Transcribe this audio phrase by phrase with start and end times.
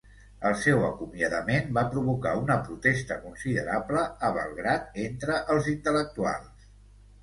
[0.51, 6.73] El seu acomiadament va provocar una protesta considerable a Belgrad entre els intel·lectuals.